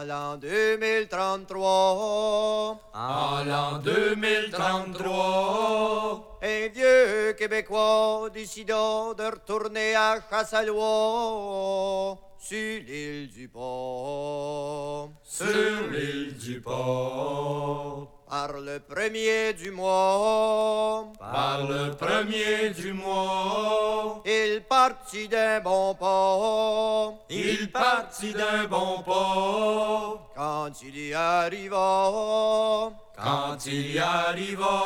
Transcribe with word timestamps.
En 0.00 0.06
l'an 0.06 0.38
2033, 0.38 2.80
En 2.94 3.44
l'an 3.44 3.78
2033, 3.84 6.38
un 6.42 6.68
vieux 6.68 7.34
Québécois 7.36 8.30
décida 8.32 9.12
de 9.18 9.24
retourner 9.24 9.94
à 9.94 10.18
Chassalouan 10.30 12.18
sur 12.38 12.80
l'île 12.86 13.28
du 13.28 13.46
port. 13.48 15.10
sur 15.22 15.90
l'île 15.92 16.34
du 16.38 16.62
port, 16.62 18.19
Par 18.30 18.52
le 18.60 18.78
premier 18.78 19.52
du 19.54 19.72
mois, 19.72 21.12
par 21.18 21.66
le 21.66 21.90
premier 21.96 22.70
du 22.70 22.92
mois, 22.92 24.22
il 24.24 24.62
partit 24.68 25.26
d'un 25.26 25.58
bon 25.58 25.96
port. 25.96 27.18
il 27.28 27.72
partit 27.72 28.32
d'un 28.32 28.68
bon 28.68 29.02
port. 29.02 30.30
Quand 30.36 30.70
il 30.80 31.08
y 31.08 31.12
arriva, 31.12 32.92
Quand 33.16 33.66
il 33.66 33.94
y 33.94 33.98
arriva, 33.98 34.80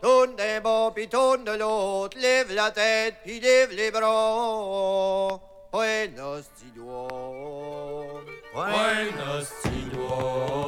tourne 0.00 0.34
d'un 0.36 0.60
bord 0.62 0.94
puis 0.94 1.06
tourne 1.06 1.44
de 1.44 1.52
l'autre, 1.52 2.16
lève 2.18 2.54
la 2.54 2.70
tête 2.70 3.16
puis 3.24 3.40
lève 3.40 3.72
les 3.72 3.90
bras. 3.90 5.38
Buenos 5.70 6.46
doigt. 6.74 8.22
Buenos 8.54 9.52
doigt, 9.92 10.67